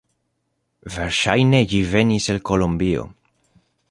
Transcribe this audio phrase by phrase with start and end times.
[0.95, 3.07] Verŝajne ĝi venis el Kolombio.